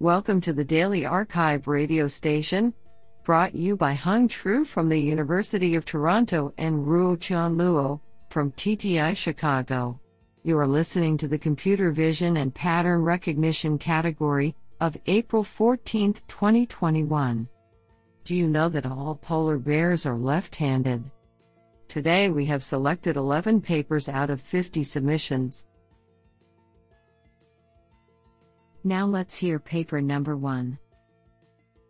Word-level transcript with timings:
Welcome 0.00 0.40
to 0.42 0.52
the 0.52 0.62
Daily 0.62 1.00
arXiv 1.02 1.66
radio 1.66 2.06
station, 2.06 2.72
brought 3.24 3.56
you 3.56 3.76
by 3.76 3.94
Hung 3.94 4.28
Tru 4.28 4.64
from 4.64 4.88
the 4.88 4.96
University 4.96 5.74
of 5.74 5.84
Toronto 5.84 6.54
and 6.56 6.86
Ruotian 6.86 7.56
Luo 7.56 7.98
from 8.30 8.52
TTI 8.52 9.16
Chicago. 9.16 9.98
You 10.44 10.56
are 10.56 10.68
listening 10.68 11.16
to 11.16 11.26
the 11.26 11.36
Computer 11.36 11.90
Vision 11.90 12.36
and 12.36 12.54
Pattern 12.54 13.02
Recognition 13.02 13.76
category 13.76 14.54
of 14.80 14.96
April 15.06 15.42
14, 15.42 16.12
2021. 16.28 17.48
Do 18.22 18.36
you 18.36 18.46
know 18.46 18.68
that 18.68 18.86
all 18.86 19.16
polar 19.16 19.58
bears 19.58 20.06
are 20.06 20.16
left 20.16 20.54
handed? 20.54 21.10
Today 21.88 22.28
we 22.28 22.46
have 22.46 22.62
selected 22.62 23.16
11 23.16 23.62
papers 23.62 24.08
out 24.08 24.30
of 24.30 24.40
50 24.40 24.84
submissions. 24.84 25.66
Now 28.84 29.06
let's 29.06 29.36
hear 29.36 29.58
paper 29.58 30.00
number 30.00 30.36
one. 30.36 30.78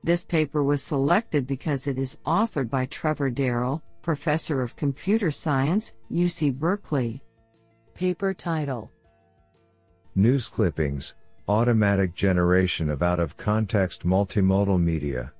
This 0.02 0.24
paper 0.24 0.62
was 0.62 0.83
selected 0.83 1.47
because 1.47 1.87
it 1.87 1.98
is 1.98 2.19
authored 2.27 2.70
by 2.70 2.87
Trevor 2.87 3.30
Darrell, 3.30 3.83
Professor 4.01 4.62
of 4.62 4.77
Computer 4.77 5.30
Science, 5.30 5.95
UC 6.11 6.55
Berkeley. 6.55 7.23
Paper 7.95 8.33
title 8.33 8.91
News 10.14 10.48
clippings 10.48 11.14
Automatic 11.48 12.14
generation 12.14 12.91
of 12.91 13.02
out 13.02 13.19
of 13.19 13.36
context 13.36 14.06
multimodal 14.06 14.80
media. 14.80 15.33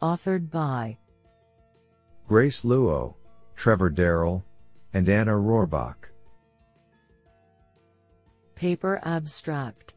Authored 0.00 0.50
by 0.50 0.98
Grace 2.28 2.62
Luo, 2.62 3.14
Trevor 3.56 3.90
Darrell, 3.90 4.44
and 4.94 5.08
Anna 5.08 5.32
Rohrbach. 5.32 6.10
Paper 8.56 8.98
Abstract 9.02 9.92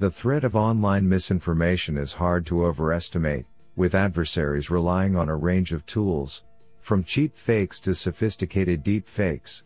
The 0.00 0.10
threat 0.10 0.42
of 0.42 0.56
online 0.56 1.08
misinformation 1.08 1.96
is 1.96 2.12
hard 2.12 2.44
to 2.46 2.66
overestimate, 2.66 3.46
with 3.76 3.94
adversaries 3.94 4.70
relying 4.70 5.14
on 5.14 5.28
a 5.28 5.36
range 5.36 5.72
of 5.72 5.86
tools, 5.86 6.42
from 6.80 7.04
cheap 7.04 7.36
fakes 7.36 7.78
to 7.78 7.94
sophisticated 7.94 8.82
deep 8.82 9.06
fakes. 9.06 9.62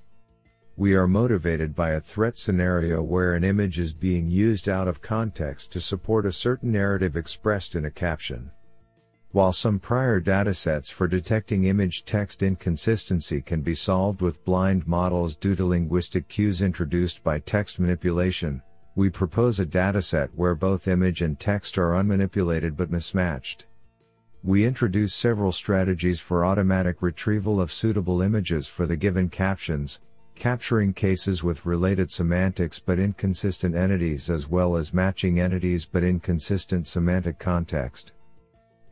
We 0.77 0.95
are 0.95 1.09
motivated 1.09 1.75
by 1.75 1.93
a 1.93 2.01
threat 2.03 2.37
scenario 2.37 3.03
where 3.03 3.33
an 3.33 3.43
image 3.43 3.79
is 3.79 3.95
being 3.95 4.31
used 4.31 4.69
out 4.69 4.87
of 4.87 5.01
context 5.01 5.73
to 5.73 5.81
support 5.81 6.27
a 6.27 6.33
certain 6.33 6.73
narrative 6.73 7.17
expressed 7.17 7.75
in 7.75 7.87
a 7.87 7.91
caption. 7.91 8.51
While 9.33 9.55
some 9.55 9.79
prior 9.79 10.21
datasets 10.21 10.93
for 10.93 11.09
detecting 11.09 11.65
image 11.65 12.05
text 12.05 12.43
inconsistency 12.43 13.41
can 13.41 13.63
be 13.63 13.75
solved 13.75 14.21
with 14.21 14.45
blind 14.45 14.87
models 14.87 15.37
due 15.37 15.57
to 15.57 15.65
linguistic 15.65 16.29
cues 16.29 16.61
introduced 16.61 17.25
by 17.25 17.39
text 17.39 17.81
manipulation, 17.81 18.61
we 18.95 19.09
propose 19.09 19.59
a 19.59 19.65
dataset 19.65 20.29
where 20.35 20.55
both 20.55 20.87
image 20.87 21.23
and 21.23 21.41
text 21.41 21.79
are 21.79 21.93
unmanipulated 21.93 22.77
but 22.77 22.91
mismatched. 22.91 23.65
We 24.45 24.67
introduce 24.67 25.15
several 25.15 25.51
strategies 25.51 26.21
for 26.21 26.45
automatic 26.45 27.01
retrieval 27.01 27.59
of 27.59 27.73
suitable 27.73 28.21
images 28.21 28.69
for 28.69 28.85
the 28.85 28.99
given 28.99 29.31
captions, 29.31 30.01
capturing 30.35 30.93
cases 30.93 31.43
with 31.43 31.65
related 31.65 32.11
semantics 32.11 32.79
but 32.81 32.99
inconsistent 32.99 33.75
entities 33.75 34.29
as 34.29 34.47
well 34.47 34.77
as 34.77 34.93
matching 34.93 35.41
entities 35.41 35.87
but 35.87 36.05
inconsistent 36.05 36.87
semantic 36.87 37.39
context. 37.39 38.13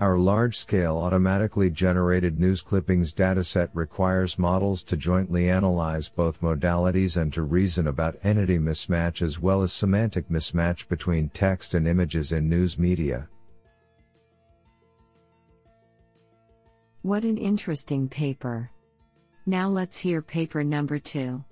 Our 0.01 0.19
large-scale 0.19 0.97
automatically 0.97 1.69
generated 1.69 2.41
news 2.41 2.63
clippings 2.63 3.13
dataset 3.13 3.69
requires 3.75 4.39
models 4.39 4.83
to 4.85 4.97
jointly 4.97 5.51
analyze 5.51 6.09
both 6.09 6.41
modalities 6.41 7.21
and 7.21 7.31
to 7.35 7.43
reason 7.43 7.87
about 7.87 8.19
entity 8.25 8.59
mismatch 8.59 9.21
as 9.21 9.39
well 9.39 9.61
as 9.61 9.75
semantic 9.75 10.31
mismatch 10.31 10.89
between 10.89 11.29
text 11.29 11.75
and 11.75 11.87
images 11.87 12.33
in 12.33 12.49
news 12.49 12.79
media. 12.79 13.29
What 17.03 17.25
an 17.25 17.37
interesting 17.37 18.09
paper. 18.09 18.71
Now 19.45 19.69
let's 19.69 19.99
hear 19.99 20.23
paper 20.23 20.65
number 20.65 20.99
two. 20.99 21.45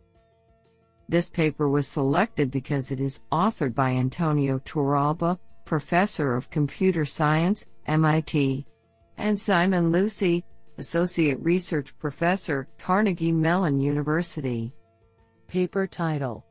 This 1.06 1.28
paper 1.28 1.68
was 1.68 1.86
selected 1.86 2.50
because 2.50 2.92
it 2.92 3.00
is 3.00 3.20
authored 3.30 3.74
by 3.74 3.90
Antonio 3.90 4.58
Torralba, 4.60 5.38
Professor 5.66 6.34
of 6.34 6.50
Computer 6.50 7.04
Science, 7.04 7.68
MIT, 7.88 8.66
and 9.16 9.38
Simon 9.40 9.90
Lucey, 9.90 10.44
Associate 10.76 11.38
Research 11.40 11.98
Professor, 11.98 12.68
Carnegie 12.78 13.32
Mellon 13.32 13.80
University. 13.80 14.72
Paper 15.48 15.86
title 15.86 16.44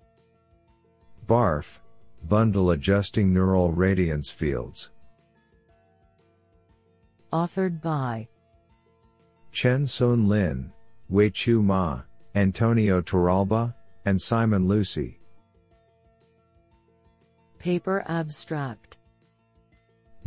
BARF 1.27 1.81
Bundle 2.27 2.71
Adjusting 2.71 3.33
Neural 3.33 3.71
Radiance 3.71 4.31
Fields. 4.31 4.91
Authored 7.31 7.81
by 7.81 8.27
Chen-Hsuan 9.51 10.27
Lin, 10.27 10.71
Wei-Chiu 11.09 11.61
Ma, 11.61 12.01
Antonio 12.35 13.01
Torralba, 13.01 13.73
and 14.05 14.21
Simon 14.21 14.67
Lucey. 14.67 15.19
Paper 17.59 18.03
Abstract 18.07 18.97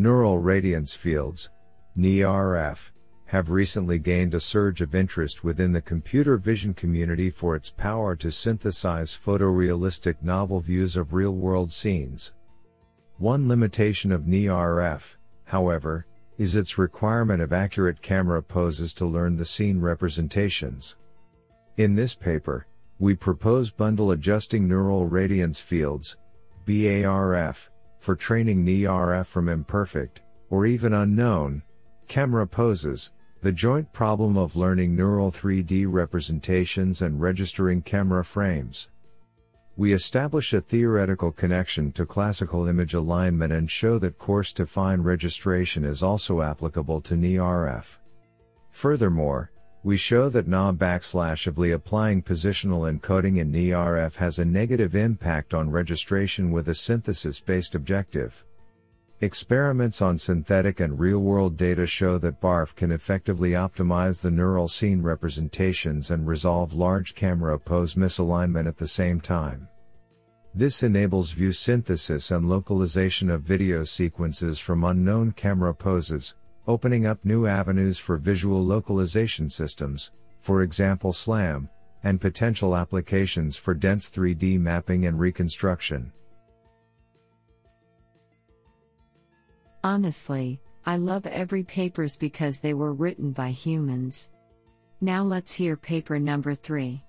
Neural 0.00 0.38
radiance 0.38 0.94
fields, 0.94 1.50
NERF, 1.94 2.90
have 3.26 3.50
recently 3.50 3.98
gained 3.98 4.32
a 4.32 4.40
surge 4.40 4.80
of 4.80 4.94
interest 4.94 5.44
within 5.44 5.72
the 5.72 5.82
computer 5.82 6.38
vision 6.38 6.72
community 6.72 7.28
for 7.28 7.54
its 7.54 7.70
power 7.70 8.16
to 8.16 8.30
synthesize 8.30 9.10
photorealistic 9.10 10.22
novel 10.22 10.58
views 10.58 10.96
of 10.96 11.12
real 11.12 11.32
world 11.32 11.70
scenes. 11.70 12.32
One 13.18 13.46
limitation 13.46 14.10
of 14.10 14.22
NERF, 14.22 15.16
however, 15.44 16.06
is 16.38 16.56
its 16.56 16.78
requirement 16.78 17.42
of 17.42 17.52
accurate 17.52 18.00
camera 18.00 18.42
poses 18.42 18.94
to 18.94 19.04
learn 19.04 19.36
the 19.36 19.44
scene 19.44 19.82
representations. 19.82 20.96
In 21.76 21.94
this 21.94 22.14
paper, 22.14 22.66
we 22.98 23.14
propose 23.14 23.70
bundle 23.70 24.12
adjusting 24.12 24.66
neural 24.66 25.04
radiance 25.04 25.60
fields, 25.60 26.16
BARF, 26.64 27.68
for 28.00 28.16
training 28.16 28.64
NERF 28.64 29.26
from 29.26 29.48
imperfect, 29.48 30.22
or 30.48 30.66
even 30.66 30.92
unknown, 30.92 31.62
camera 32.08 32.46
poses, 32.46 33.12
the 33.42 33.52
joint 33.52 33.92
problem 33.92 34.36
of 34.36 34.56
learning 34.56 34.96
neural 34.96 35.30
3D 35.30 35.86
representations 35.88 37.02
and 37.02 37.20
registering 37.20 37.80
camera 37.80 38.24
frames. 38.24 38.88
We 39.76 39.92
establish 39.92 40.52
a 40.52 40.60
theoretical 40.60 41.32
connection 41.32 41.92
to 41.92 42.04
classical 42.04 42.66
image 42.66 42.92
alignment 42.94 43.52
and 43.52 43.70
show 43.70 43.98
that 44.00 44.18
fine 44.66 45.00
registration 45.00 45.84
is 45.84 46.02
also 46.02 46.42
applicable 46.42 47.00
to 47.02 47.14
NERF. 47.14 47.98
Furthermore, 48.70 49.52
we 49.82 49.96
show 49.96 50.28
that 50.28 50.46
NA 50.46 50.72
backslashively 50.72 51.72
applying 51.72 52.22
positional 52.22 52.90
encoding 52.90 53.38
in 53.38 53.50
NERF 53.50 54.16
has 54.16 54.38
a 54.38 54.44
negative 54.44 54.94
impact 54.94 55.54
on 55.54 55.70
registration 55.70 56.50
with 56.50 56.68
a 56.68 56.74
synthesis-based 56.74 57.74
objective. 57.74 58.44
Experiments 59.22 60.02
on 60.02 60.18
synthetic 60.18 60.80
and 60.80 60.98
real-world 60.98 61.56
data 61.56 61.86
show 61.86 62.18
that 62.18 62.40
BARF 62.40 62.74
can 62.74 62.92
effectively 62.92 63.50
optimize 63.50 64.20
the 64.20 64.30
neural 64.30 64.68
scene 64.68 65.02
representations 65.02 66.10
and 66.10 66.26
resolve 66.26 66.74
large 66.74 67.14
camera 67.14 67.58
pose 67.58 67.94
misalignment 67.94 68.66
at 68.66 68.76
the 68.76 68.88
same 68.88 69.20
time. 69.20 69.68
This 70.54 70.82
enables 70.82 71.32
view 71.32 71.52
synthesis 71.52 72.30
and 72.30 72.48
localization 72.48 73.30
of 73.30 73.42
video 73.42 73.84
sequences 73.84 74.58
from 74.58 74.84
unknown 74.84 75.32
camera 75.32 75.74
poses, 75.74 76.34
opening 76.70 77.04
up 77.04 77.24
new 77.24 77.46
avenues 77.46 77.98
for 77.98 78.16
visual 78.16 78.64
localization 78.64 79.50
systems, 79.50 80.12
for 80.38 80.62
example 80.62 81.12
SLAM, 81.12 81.68
and 82.04 82.20
potential 82.20 82.76
applications 82.76 83.56
for 83.56 83.74
dense 83.74 84.08
3D 84.08 84.58
mapping 84.60 85.06
and 85.06 85.18
reconstruction. 85.18 86.12
Honestly, 89.82 90.60
I 90.86 90.96
love 90.96 91.26
every 91.26 91.64
papers 91.64 92.16
because 92.16 92.60
they 92.60 92.74
were 92.74 92.92
written 92.92 93.32
by 93.32 93.50
humans. 93.50 94.30
Now 95.00 95.24
let's 95.24 95.52
hear 95.52 95.76
paper 95.76 96.18
number 96.18 96.54
3. 96.54 97.02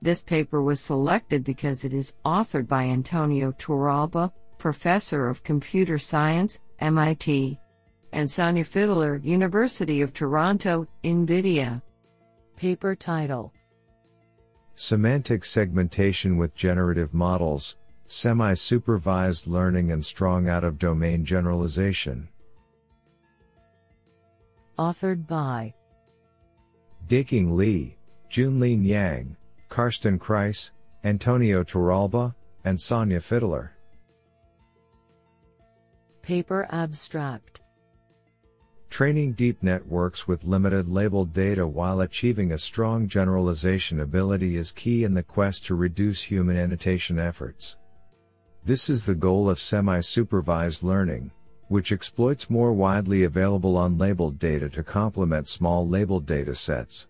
This 0.00 0.22
paper 0.22 0.62
was 0.62 0.80
selected 0.80 1.42
because 1.42 1.84
it 1.84 1.92
is 1.92 2.14
authored 2.24 2.68
by 2.68 2.84
Antonio 2.84 3.52
Torralba, 3.52 4.30
Professor 4.58 5.28
of 5.28 5.42
Computer 5.42 5.98
Science, 5.98 6.60
MIT, 6.78 7.58
and 8.14 8.28
Sanja 8.28 8.64
Fidler, 8.64 9.22
University 9.24 10.00
of 10.00 10.14
Toronto, 10.14 10.86
NVIDIA. 11.02 11.82
Paper 12.56 12.94
title 12.94 13.52
Semantic 14.76 15.44
segmentation 15.44 16.36
with 16.36 16.54
generative 16.54 17.12
models, 17.12 17.76
semi 18.06 18.54
supervised 18.54 19.48
learning, 19.48 19.90
and 19.90 20.04
strong 20.04 20.48
out 20.48 20.62
of 20.62 20.78
domain 20.78 21.24
generalization. 21.24 22.28
Authored 24.78 25.26
by 25.26 25.74
Daiqing 27.08 27.56
Li, 27.56 27.96
Junlin 28.30 28.84
Yang, 28.84 29.36
Karsten 29.68 30.20
Kreis, 30.20 30.70
Antonio 31.02 31.64
Torralba, 31.64 32.32
and 32.64 32.78
Sanja 32.78 33.18
Fidler. 33.18 33.70
Paper 36.22 36.66
Abstract 36.70 37.60
Training 38.94 39.32
deep 39.32 39.60
networks 39.60 40.28
with 40.28 40.44
limited 40.44 40.88
labeled 40.88 41.32
data 41.32 41.66
while 41.66 42.02
achieving 42.02 42.52
a 42.52 42.58
strong 42.58 43.08
generalization 43.08 43.98
ability 43.98 44.56
is 44.56 44.70
key 44.70 45.02
in 45.02 45.14
the 45.14 45.22
quest 45.24 45.66
to 45.66 45.74
reduce 45.74 46.22
human 46.22 46.56
annotation 46.56 47.18
efforts. 47.18 47.76
This 48.64 48.88
is 48.88 49.04
the 49.04 49.16
goal 49.16 49.50
of 49.50 49.58
semi-supervised 49.58 50.84
learning, 50.84 51.32
which 51.66 51.90
exploits 51.90 52.48
more 52.48 52.72
widely 52.72 53.24
available 53.24 53.74
unlabeled 53.74 54.38
data 54.38 54.68
to 54.68 54.84
complement 54.84 55.48
small 55.48 55.88
labeled 55.88 56.24
data 56.24 56.54
sets. 56.54 57.08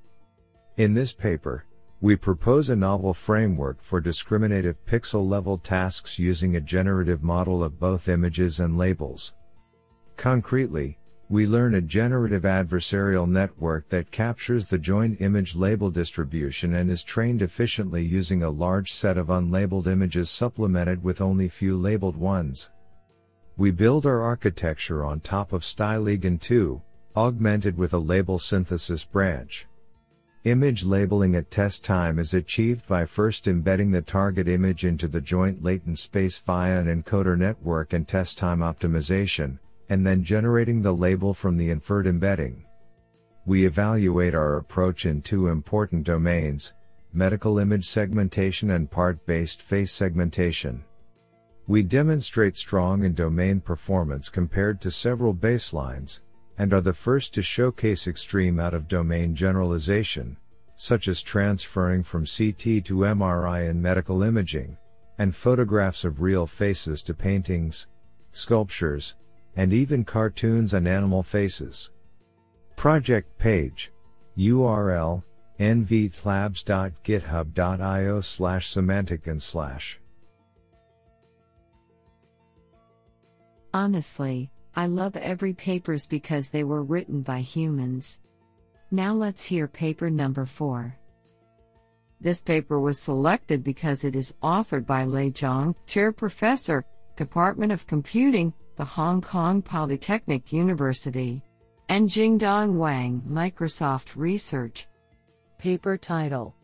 In 0.79 0.95
this 0.95 1.13
paper, 1.13 1.67
we 2.01 2.17
propose 2.17 2.71
a 2.71 2.77
novel 2.77 3.13
framework 3.13 3.83
for 3.83 4.01
discriminative 4.01 4.83
pixel 4.87 5.29
level 5.29 5.59
tasks 5.59 6.19
using 6.19 6.57
a 6.57 6.63
generative 6.63 7.23
model 7.23 7.63
of 7.63 7.79
both 7.79 8.09
images 8.09 8.59
and 8.59 8.79
labels. 8.79 9.35
Concretely, 10.17 10.97
we 11.31 11.47
learn 11.47 11.75
a 11.75 11.81
generative 11.81 12.43
adversarial 12.43 13.27
network 13.27 13.89
that 13.89 14.11
captures 14.11 14.69
the 14.69 14.79
joint 14.79 15.21
image 15.23 15.57
label 15.57 15.91
distribution 15.91 16.75
and 16.75 16.91
is 16.91 17.03
trained 17.03 17.41
efficiently 17.41 18.03
using 18.03 18.43
a 18.43 18.51
large 18.51 18.93
set 18.93 19.17
of 19.17 19.29
unlabeled 19.29 19.87
images 19.87 20.29
supplemented 20.29 21.03
with 21.03 21.23
only 21.23 21.49
few 21.49 21.79
labeled 21.79 22.17
ones. 22.17 22.71
We 23.57 23.71
build 23.71 24.05
our 24.05 24.21
architecture 24.21 25.03
on 25.03 25.21
top 25.21 25.53
of 25.53 25.63
StyleGAN 25.63 26.41
2, 26.41 26.83
augmented 27.17 27.79
with 27.79 27.95
a 27.95 27.99
label 27.99 28.39
synthesis 28.39 29.05
branch. 29.05 29.67
Image 30.45 30.85
labeling 30.85 31.37
at 31.37 31.51
test 31.51 31.83
time 31.85 32.19
is 32.19 32.35
achieved 32.35 32.87
by 32.87 33.07
first 33.07 33.49
embedding 33.49 33.91
the 33.91 34.03
target 34.03 34.47
image 34.47 34.85
into 34.85 35.09
the 35.09 35.23
joint 35.23 35.65
latent 35.65 35.99
space 35.99 36.37
via 36.39 36.81
an 36.81 37.03
encoder 37.03 37.39
network 37.39 37.95
and 37.95 38.07
test 38.07 38.37
time 38.37 38.59
optimization, 38.59 39.59
and 39.89 40.07
then 40.07 40.23
generating 40.23 40.83
the 40.83 40.95
label 40.95 41.35
from 41.35 41.57
the 41.57 41.71
inferred 41.71 42.07
embedding. 42.07 42.65
We 43.47 43.67
evaluate 43.67 44.35
our 44.35 44.57
approach 44.57 45.05
in 45.05 45.21
two 45.21 45.49
important 45.49 46.05
domains, 46.05 46.73
medical 47.13 47.59
image 47.59 47.87
segmentation 47.87 48.71
and 48.71 48.91
part-based 48.91 49.61
face 49.63 49.93
segmentation. 49.93 50.85
We 51.67 51.83
demonstrate 51.83 52.57
strong 52.57 53.05
in 53.05 53.15
domain 53.15 53.61
performance 53.61 54.29
compared 54.29 54.81
to 54.83 54.91
several 54.91 55.35
baselines, 55.35 56.21
and 56.59 56.73
are 56.73 56.81
the 56.81 56.93
first 56.93 57.35
to 57.35 57.43
showcase 57.43 58.07
extreme 58.07 58.61
out-of-domain 58.61 59.35
generalization, 59.35 60.37
such 60.77 61.09
as 61.09 61.23
transferring 61.23 62.03
from 62.03 62.27
CT 62.27 62.85
to 62.85 63.05
MRI 63.05 63.69
in 63.69 63.81
medical 63.81 64.23
imaging, 64.23 64.77
and 65.19 65.35
photographs 65.35 66.05
of 66.05 66.21
real 66.21 66.47
faces 66.47 67.03
to 67.03 67.15
paintings, 67.15 67.87
sculptures, 68.33 69.17
and 69.57 69.73
even 69.73 70.05
cartoons 70.05 70.75
and 70.75 70.89
animal 70.89 71.23
faces. 71.23 71.91
Project 72.77 73.39
page 73.39 73.93
URL 74.37 75.23
nvlabs.github.io 75.59 78.21
slash 78.21 78.75
semanticGAN 78.75 79.41
slash. 79.41 80.01
Honestly, 83.73 84.51
I 84.77 84.87
love 84.87 85.17
every 85.17 85.53
papers 85.53 86.07
because 86.07 86.49
they 86.49 86.65
were 86.65 86.83
written 86.83 87.23
by 87.23 87.41
humans. 87.41 88.21
Now 88.91 89.15
let's 89.15 89.45
hear 89.45 89.69
paper 89.69 90.11
number 90.11 90.47
4. 90.47 90.97
This 92.21 92.43
paper 92.43 92.81
was 92.81 93.01
selected 93.01 93.63
because 93.63 94.05
it 94.05 94.17
is 94.17 94.35
authored 94.43 94.87
by 94.87 95.05
Lei 95.05 95.31
Zhang, 95.31 95.75
Chair 95.87 96.11
Professor, 96.11 96.85
Department 97.17 97.71
of 97.71 97.87
Computing, 97.87 98.53
the 98.77 98.85
Hong 98.85 99.21
Kong 99.21 99.63
Polytechnic 99.63 100.53
University, 100.53 101.43
and 101.89 102.09
Jingdong 102.09 102.75
Wang, 102.77 103.23
Microsoft 103.29 104.17
Research. 104.17 104.87
Paper 105.59 105.97
title 105.97 106.55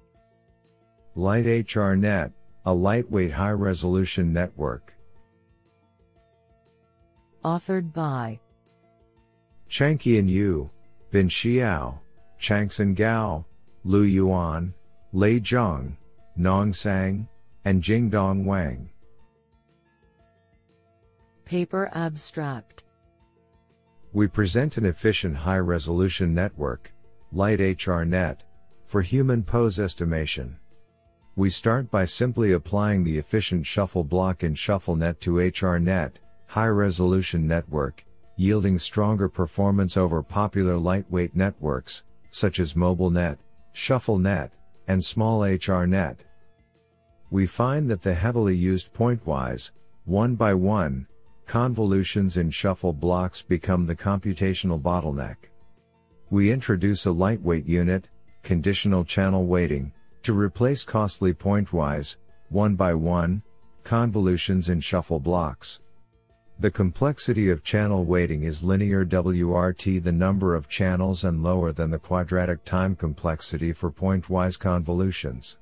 Light 1.15 1.47
LiteHRNet, 1.47 2.33
a 2.67 2.73
lightweight 2.73 3.33
high 3.33 3.51
resolution 3.51 4.33
network. 4.33 4.95
Authored 7.45 7.93
by 7.93 8.39
Changqian 9.71 10.29
Yu, 10.29 10.71
Bin 11.11 11.29
Xiao, 11.29 11.99
Changxin 12.39 12.95
Gao, 12.95 13.45
Lu 13.85 14.03
Yuan, 14.03 14.75
Lei 15.13 15.41
Zhang, 15.41 15.97
Nong 16.37 16.73
Sang, 16.73 17.27
and 17.65 17.83
Jingdong 17.83 18.45
Wang. 18.45 18.91
Paper 21.51 21.91
Abstract 21.95 22.85
We 24.13 24.29
present 24.29 24.77
an 24.77 24.87
efficient 24.87 25.35
high-resolution 25.35 26.33
network, 26.33 26.93
Lite 27.33 27.59
HRNet, 27.59 28.43
for 28.87 29.03
human 29.03 29.43
pose 29.43 29.81
estimation. 29.81 30.59
We 31.35 31.51
start 31.51 31.91
by 31.91 32.05
simply 32.05 32.53
applying 32.53 33.03
the 33.03 33.19
efficient 33.19 33.67
shuffle 33.67 34.05
block 34.05 34.45
in 34.45 34.55
ShuffleNet 34.55 35.19
to 35.23 35.33
HRNet, 35.33 36.13
high-resolution 36.47 37.49
network, 37.49 38.05
yielding 38.37 38.79
stronger 38.79 39.29
performance 39.29 39.97
over 39.97 40.23
popular 40.23 40.77
lightweight 40.77 41.35
networks, 41.35 42.05
such 42.31 42.61
as 42.61 42.75
MobileNet, 42.75 43.39
ShuffleNet, 43.75 44.51
and 44.87 45.05
small 45.05 45.41
HRNet. 45.41 46.19
We 47.33 47.49
find 47.49 47.91
that 47.91 48.03
the 48.03 48.15
heavily 48.15 48.55
used 48.55 48.95
pointwise, 48.95 49.73
one 50.05 50.37
by 50.37 50.55
one, 50.55 51.09
convolutions 51.51 52.37
in 52.37 52.49
shuffle 52.49 52.93
blocks 52.93 53.43
become 53.43 53.85
the 53.85 53.97
computational 53.97 54.81
bottleneck. 54.81 55.51
We 56.31 56.53
introduce 56.53 57.07
a 57.07 57.11
lightweight 57.11 57.67
unit, 57.67 58.09
conditional 58.45 59.05
channel 59.05 59.47
weighting, 59.47 59.93
to 60.23 60.33
replace 60.33 60.85
costly 60.85 61.35
pointwise, 61.35 62.19
one 62.51 62.77
by 62.77 62.95
one, 62.95 63.43
convolutions 63.83 64.69
in 64.69 64.79
shuffle 64.79 65.19
blocks. 65.19 65.81
The 66.61 66.71
complexity 66.71 67.51
of 67.51 67.65
channel 67.65 68.05
weighting 68.05 68.45
is 68.45 68.63
linear 68.63 69.05
WRT 69.05 70.05
the 70.05 70.13
number 70.13 70.55
of 70.55 70.69
channels 70.69 71.25
and 71.25 71.43
lower 71.43 71.73
than 71.73 71.91
the 71.91 71.99
quadratic 71.99 72.65
time 72.65 72.95
complexity 72.95 73.73
for 73.73 73.91
pointwise 73.91 74.57
convolutions. 74.57 75.57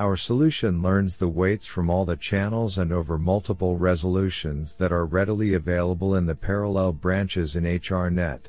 Our 0.00 0.16
solution 0.16 0.82
learns 0.82 1.18
the 1.18 1.28
weights 1.28 1.66
from 1.66 1.88
all 1.88 2.04
the 2.04 2.16
channels 2.16 2.78
and 2.78 2.92
over 2.92 3.16
multiple 3.16 3.76
resolutions 3.76 4.74
that 4.76 4.90
are 4.90 5.06
readily 5.06 5.54
available 5.54 6.16
in 6.16 6.26
the 6.26 6.34
parallel 6.34 6.92
branches 6.92 7.54
in 7.54 7.62
HRNet. 7.62 8.46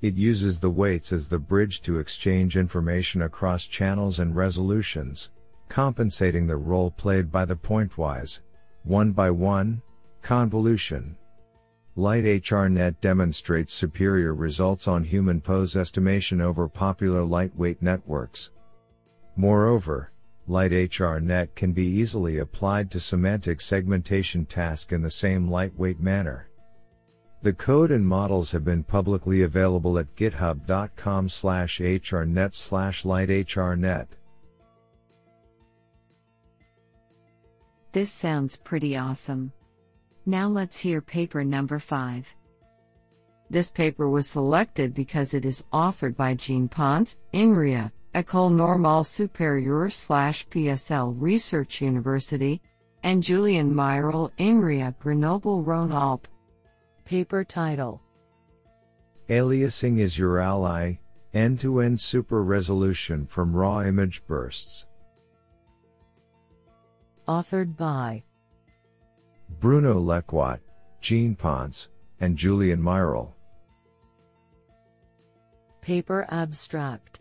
It 0.00 0.14
uses 0.14 0.58
the 0.58 0.70
weights 0.70 1.12
as 1.12 1.28
the 1.28 1.38
bridge 1.38 1.80
to 1.82 2.00
exchange 2.00 2.56
information 2.56 3.22
across 3.22 3.66
channels 3.66 4.18
and 4.18 4.34
resolutions, 4.34 5.30
compensating 5.68 6.48
the 6.48 6.56
role 6.56 6.90
played 6.90 7.30
by 7.30 7.44
the 7.44 7.56
pointwise, 7.56 8.40
one 8.82 9.12
by 9.12 9.30
one, 9.30 9.80
convolution. 10.22 11.16
Lite 11.94 12.24
HRNet 12.24 13.00
demonstrates 13.00 13.72
superior 13.72 14.34
results 14.34 14.88
on 14.88 15.04
human 15.04 15.40
pose 15.40 15.76
estimation 15.76 16.40
over 16.40 16.68
popular 16.68 17.24
lightweight 17.24 17.80
networks. 17.80 18.50
Moreover, 19.36 20.10
LiteHRNet 20.48 21.54
can 21.54 21.72
be 21.72 21.86
easily 21.86 22.38
applied 22.38 22.90
to 22.90 23.00
semantic 23.00 23.60
segmentation 23.60 24.44
task 24.44 24.92
in 24.92 25.02
the 25.02 25.10
same 25.10 25.50
lightweight 25.50 26.00
manner. 26.00 26.48
The 27.42 27.52
code 27.52 27.92
and 27.92 28.06
models 28.06 28.50
have 28.50 28.64
been 28.64 28.82
publicly 28.82 29.42
available 29.42 29.98
at 29.98 30.14
github.com 30.16 31.28
slash 31.28 31.78
hrnet 31.78 32.54
slash 32.54 33.04
litehrnet. 33.04 34.08
This 37.92 38.10
sounds 38.10 38.56
pretty 38.56 38.96
awesome. 38.96 39.52
Now 40.26 40.48
let's 40.48 40.78
hear 40.78 41.00
paper 41.00 41.44
number 41.44 41.78
5. 41.78 42.34
This 43.50 43.70
paper 43.70 44.10
was 44.10 44.28
selected 44.28 44.92
because 44.92 45.32
it 45.32 45.46
is 45.46 45.64
authored 45.72 46.16
by 46.16 46.34
Jean 46.34 46.68
Ponce, 46.68 47.16
INRIA, 47.32 47.90
École 48.18 48.52
Normale 48.52 49.04
Supérieure 49.04 49.92
slash 49.92 50.44
PSL 50.48 51.14
Research 51.16 51.80
University, 51.80 52.60
and 53.04 53.22
Julien 53.22 53.72
Mairal 53.72 54.32
INRIA 54.38 54.92
Grenoble 54.98 55.62
Rhône 55.62 55.94
Alpes. 55.94 56.28
Paper 57.04 57.44
title 57.44 58.02
Aliasing 59.28 60.00
is 60.00 60.18
your 60.18 60.40
ally, 60.40 60.94
end-to-end 61.32 62.00
super 62.00 62.42
resolution 62.42 63.24
from 63.24 63.54
raw 63.54 63.82
image 63.82 64.26
bursts. 64.26 64.88
Authored 67.28 67.76
by 67.76 68.24
Bruno 69.60 69.94
Lecouat, 70.00 70.58
Jean 71.00 71.36
Ponce, 71.36 71.90
and 72.18 72.36
Julien 72.36 72.82
Mairal. 72.82 73.32
Paper 75.80 76.26
Abstract 76.30 77.20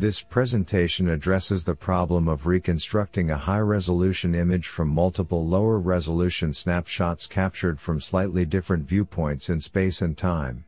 This 0.00 0.22
presentation 0.22 1.10
addresses 1.10 1.66
the 1.66 1.74
problem 1.74 2.26
of 2.26 2.46
reconstructing 2.46 3.30
a 3.30 3.36
high-resolution 3.36 4.34
image 4.34 4.66
from 4.66 4.88
multiple 4.88 5.46
lower-resolution 5.46 6.54
snapshots 6.54 7.26
captured 7.26 7.78
from 7.78 8.00
slightly 8.00 8.46
different 8.46 8.88
viewpoints 8.88 9.50
in 9.50 9.60
space 9.60 10.00
and 10.00 10.16
time. 10.16 10.64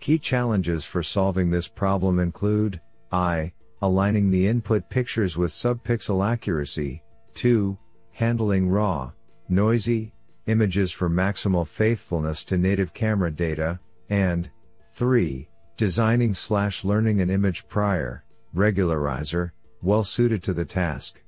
Key 0.00 0.18
challenges 0.18 0.84
for 0.84 1.02
solving 1.02 1.48
this 1.48 1.66
problem 1.66 2.18
include 2.18 2.78
I. 3.10 3.54
Aligning 3.80 4.30
the 4.30 4.46
input 4.46 4.90
pictures 4.90 5.38
with 5.38 5.50
subpixel 5.50 6.22
accuracy, 6.22 7.02
2. 7.32 7.78
Handling 8.10 8.68
raw, 8.68 9.12
noisy, 9.48 10.12
images 10.44 10.92
for 10.92 11.08
maximal 11.08 11.66
faithfulness 11.66 12.44
to 12.44 12.58
native 12.58 12.92
camera 12.92 13.30
data, 13.30 13.80
and 14.10 14.50
3. 14.92 15.48
Designing 15.78 16.34
slash 16.34 16.84
learning 16.84 17.22
an 17.22 17.30
image 17.30 17.66
prior, 17.66 18.21
regularizer, 18.54 19.52
well 19.82 20.04
suited 20.04 20.42
to 20.44 20.52
the 20.52 20.64
task. 20.64 21.22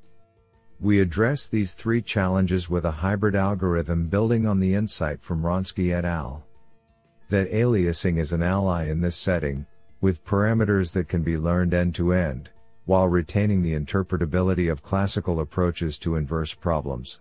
We 0.81 1.01
address 1.01 1.49
these 1.49 1.75
three 1.75 2.03
challenges 2.03 2.69
with 2.69 2.85
a 2.85 2.91
hybrid 2.91 3.35
algorithm 3.35 4.09
building 4.09 4.47
on 4.47 4.61
the 4.61 4.75
insight 4.75 5.23
from 5.23 5.43
Wronski 5.43 5.93
et 5.93 6.05
al. 6.05 6.47
That 7.31 7.51
aliasing 7.51 8.19
is 8.19 8.33
an 8.33 8.43
ally 8.43 8.89
in 8.89 9.01
this 9.01 9.17
setting, 9.17 9.67
with 10.01 10.25
parameters 10.25 10.93
that 10.93 11.09
can 11.09 11.23
be 11.23 11.39
learned 11.39 11.73
end 11.73 11.95
to 11.95 12.13
end, 12.13 12.51
while 12.85 13.09
retaining 13.09 13.63
the 13.63 13.75
interpretability 13.75 14.71
of 14.71 14.83
classical 14.83 15.41
approaches 15.41 15.99
to 16.01 16.17
inverse 16.17 16.53
problems. 16.53 17.21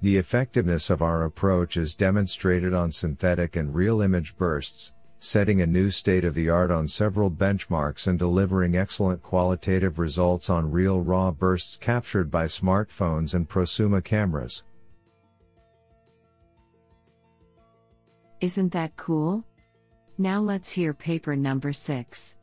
The 0.00 0.16
effectiveness 0.16 0.88
of 0.88 1.02
our 1.02 1.24
approach 1.24 1.76
is 1.76 1.94
demonstrated 1.94 2.72
on 2.72 2.90
synthetic 2.90 3.56
and 3.56 3.74
real 3.74 4.00
image 4.00 4.34
bursts, 4.38 4.94
setting 5.22 5.60
a 5.60 5.66
new 5.66 5.90
state 5.90 6.24
of 6.24 6.34
the 6.34 6.48
art 6.48 6.70
on 6.70 6.88
several 6.88 7.30
benchmarks 7.30 8.06
and 8.06 8.18
delivering 8.18 8.74
excellent 8.74 9.22
qualitative 9.22 9.98
results 9.98 10.48
on 10.48 10.72
real 10.72 11.02
raw 11.02 11.30
bursts 11.30 11.76
captured 11.76 12.30
by 12.30 12.46
smartphones 12.46 13.34
and 13.34 13.46
prosumer 13.46 14.02
cameras. 14.02 14.64
Isn't 18.40 18.72
that 18.72 18.96
cool? 18.96 19.44
Now 20.16 20.40
let's 20.40 20.72
hear 20.72 20.94
paper 20.94 21.36
number 21.36 21.72
6. 21.72 22.38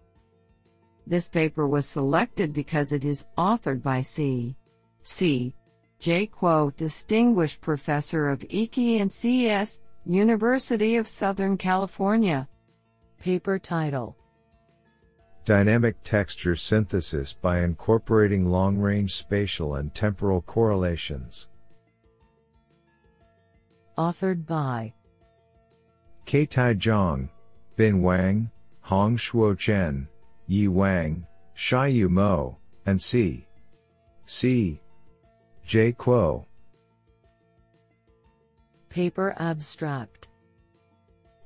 This 1.07 1.27
paper 1.27 1.67
was 1.67 1.87
selected 1.87 2.53
because 2.53 2.91
it 2.91 3.03
is 3.03 3.27
authored 3.37 3.81
by 3.81 4.03
C. 4.03 4.55
C. 5.01 5.55
J. 5.99 6.27
Kuo, 6.27 6.75
Distinguished 6.77 7.59
Professor 7.59 8.29
of 8.29 8.41
EKI 8.41 9.01
and 9.01 9.11
CS, 9.11 9.79
University 10.05 10.97
of 10.97 11.07
Southern 11.07 11.57
California. 11.57 12.47
Paper 13.19 13.57
title 13.59 14.15
Dynamic 15.43 15.95
texture 16.03 16.55
synthesis 16.55 17.33
by 17.33 17.61
incorporating 17.61 18.49
long 18.49 18.77
range 18.77 19.15
spatial 19.15 19.75
and 19.75 19.93
temporal 19.93 20.41
correlations. 20.41 21.47
Authored 23.97 24.45
by 24.45 24.93
Kaitai 26.25 26.77
Zhang, 26.77 27.29
Bin 27.75 28.01
Wang, 28.01 28.51
Hong 28.81 29.17
Shuo 29.17 29.57
Chen, 29.57 30.07
Yi 30.47 30.67
Wang, 30.67 31.25
Xiaoyu 31.55 32.09
Mo, 32.09 32.57
and 32.85 33.01
C. 33.01 33.47
C. 34.25 34.81
J. 35.65 35.93
Kuo. 35.93 36.45
Paper 38.89 39.33
abstract 39.37 40.27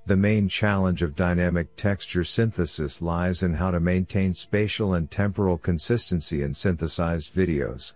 The 0.08 0.18
main 0.18 0.50
challenge 0.50 1.04
of 1.04 1.16
dynamic 1.16 1.76
texture 1.76 2.24
synthesis 2.24 3.04
lies 3.04 3.44
in 3.44 3.54
how 3.54 3.70
to 3.70 3.80
maintain 3.80 4.34
spatial 4.34 4.96
and 4.96 5.10
temporal 5.12 5.60
consistency 5.60 6.42
in 6.42 6.56
synthesized 6.56 7.36
videos. 7.36 7.94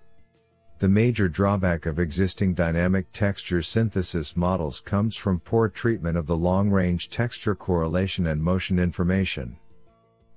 The 0.78 0.88
major 0.88 1.28
drawback 1.28 1.88
of 1.88 1.98
existing 1.98 2.54
dynamic 2.54 3.12
texture 3.12 3.64
synthesis 3.64 4.38
models 4.38 4.82
comes 4.82 5.16
from 5.16 5.40
poor 5.40 5.68
treatment 5.68 6.16
of 6.16 6.28
the 6.28 6.38
long-range 6.38 7.10
texture 7.10 7.56
correlation 7.56 8.28
and 8.28 8.44
motion 8.44 8.78
information. 8.78 9.58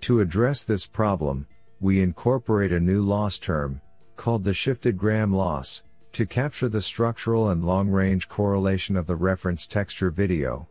To 0.02 0.20
address 0.20 0.64
this 0.64 0.86
problem, 0.86 1.46
we 1.80 2.00
incorporate 2.00 2.72
a 2.72 2.80
new 2.80 3.02
loss 3.02 3.38
term, 3.38 3.82
called 4.16 4.42
the 4.42 4.54
shifted 4.54 4.96
gram 4.96 5.34
loss, 5.34 5.82
to 6.12 6.24
capture 6.24 6.68
the 6.68 6.80
structural 6.80 7.50
and 7.50 7.64
long-range 7.64 8.28
correlation 8.28 8.96
of 8.96 9.06
the 9.06 9.16
reference 9.16 9.66
texture 9.66 10.10
video. 10.10 10.66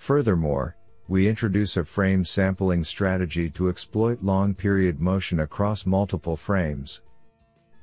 Furthermore, 0.00 0.76
we 1.08 1.28
introduce 1.28 1.76
a 1.76 1.84
frame 1.84 2.24
sampling 2.24 2.82
strategy 2.82 3.50
to 3.50 3.68
exploit 3.68 4.22
long 4.22 4.54
period 4.54 4.98
motion 4.98 5.40
across 5.40 5.84
multiple 5.84 6.38
frames. 6.38 7.02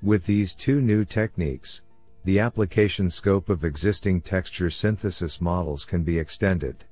With 0.02 0.26
these 0.26 0.56
two 0.56 0.82
new 0.82 1.06
techniques, 1.06 1.84
the 2.26 2.40
application 2.40 3.12
scope 3.12 3.50
of 3.50 3.64
existing 3.64 4.22
texture 4.22 4.72
synthesis 4.72 5.40
models 5.40 5.86
can 5.86 6.04
be 6.04 6.18
extended. 6.18 6.86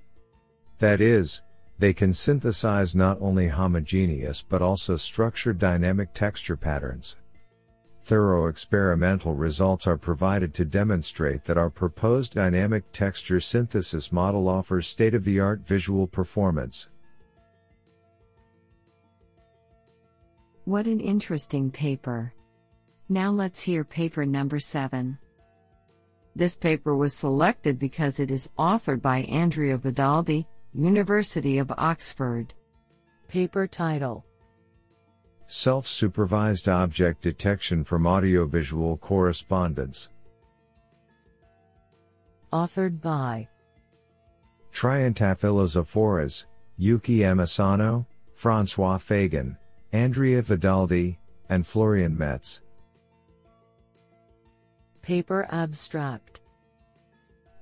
That 0.78 1.02
is, 1.02 1.42
they 1.80 1.92
can 1.92 2.14
synthesize 2.14 2.94
not 2.96 3.18
only 3.20 3.48
homogeneous 3.48 4.46
but 4.48 4.62
also 4.62 4.96
structured 4.96 5.58
dynamic 5.58 6.14
texture 6.14 6.56
patterns. 6.56 7.16
Thorough 8.06 8.46
experimental 8.46 9.34
results 9.34 9.88
are 9.88 9.98
provided 9.98 10.54
to 10.54 10.64
demonstrate 10.64 11.44
that 11.46 11.58
our 11.58 11.72
proposed 11.72 12.36
dynamic 12.36 12.84
texture 12.94 13.40
synthesis 13.40 14.12
model 14.12 14.48
offers 14.48 14.88
state-of-the-art 14.88 15.62
visual 15.66 16.06
performance. 16.06 16.90
What 20.66 20.86
an 20.86 21.00
interesting 21.00 21.72
paper. 21.72 22.32
Now 23.10 23.32
let's 23.32 23.62
hear 23.62 23.84
paper 23.84 24.24
number 24.24 24.60
7. 24.60 25.18
This 26.36 26.58
paper 26.58 26.96
was 26.96 27.12
selected 27.12 27.80
because 27.80 28.20
it 28.20 28.30
is 28.30 28.52
authored 28.60 29.02
by 29.02 29.22
Andrea 29.22 29.80
Vedaldi, 29.80 30.46
University 30.76 31.58
of 31.58 31.72
Oxford. 31.76 32.54
Paper 33.30 33.66
title 33.66 34.24
Self-supervised 35.48 36.68
object 36.68 37.22
detection 37.22 37.84
from 37.84 38.08
audiovisual 38.08 38.98
correspondence. 38.98 40.10
Authored 42.52 43.02
by 43.02 43.48
Triantafyllos 44.74 45.76
Afouras, 45.76 46.46
Yuki 46.78 47.24
M. 47.24 47.40
Asano, 47.40 48.06
Francois 48.34 48.98
Fagan, 48.98 49.58
Andrea 49.94 50.42
Vedaldi, 50.42 51.18
and 51.50 51.66
Florian 51.66 52.16
Metze. 52.18 52.62
Paper 55.02 55.48
abstract 55.52 56.42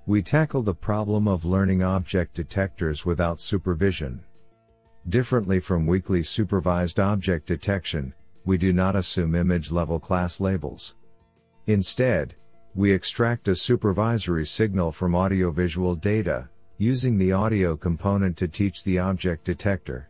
We 0.05 0.21
tackle 0.21 0.61
the 0.61 0.73
problem 0.73 1.27
of 1.27 1.43
learning 1.43 1.83
object 1.83 2.33
detectors 2.33 3.05
without 3.05 3.41
supervision. 3.41 4.23
Differently 5.09 5.59
from 5.59 5.85
weakly 5.85 6.23
supervised 6.23 6.97
object 6.97 7.45
detection, 7.45 8.13
we 8.45 8.57
do 8.57 8.71
not 8.71 8.95
assume 8.95 9.35
image 9.35 9.69
level 9.69 9.99
class 9.99 10.39
labels. 10.39 10.95
Instead, 11.67 12.35
we 12.73 12.91
extract 12.91 13.49
a 13.49 13.55
supervisory 13.55 14.45
signal 14.45 14.91
from 14.93 15.13
audiovisual 15.13 15.95
data, 15.95 16.49
using 16.77 17.17
the 17.17 17.33
audio 17.33 17.75
component 17.75 18.37
to 18.37 18.47
teach 18.47 18.83
the 18.83 18.97
object 18.97 19.43
detector. 19.43 20.09